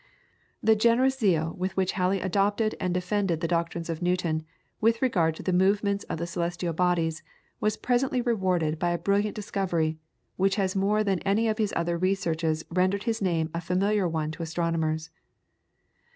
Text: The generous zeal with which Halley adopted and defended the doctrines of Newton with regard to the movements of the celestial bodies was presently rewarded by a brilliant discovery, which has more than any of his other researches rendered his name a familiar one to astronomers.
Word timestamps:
The 0.63 0.75
generous 0.75 1.15
zeal 1.19 1.53
with 1.59 1.77
which 1.77 1.91
Halley 1.91 2.21
adopted 2.21 2.73
and 2.79 2.91
defended 2.91 3.39
the 3.39 3.47
doctrines 3.47 3.87
of 3.87 4.01
Newton 4.01 4.43
with 4.79 4.99
regard 4.99 5.35
to 5.35 5.43
the 5.43 5.53
movements 5.53 6.05
of 6.05 6.17
the 6.17 6.25
celestial 6.25 6.73
bodies 6.73 7.21
was 7.59 7.77
presently 7.77 8.19
rewarded 8.19 8.79
by 8.79 8.89
a 8.89 8.97
brilliant 8.97 9.35
discovery, 9.35 9.99
which 10.37 10.55
has 10.55 10.75
more 10.75 11.03
than 11.03 11.19
any 11.19 11.47
of 11.47 11.59
his 11.59 11.71
other 11.77 11.99
researches 11.99 12.65
rendered 12.71 13.03
his 13.03 13.21
name 13.21 13.51
a 13.53 13.61
familiar 13.61 14.07
one 14.07 14.31
to 14.31 14.41
astronomers. 14.41 15.11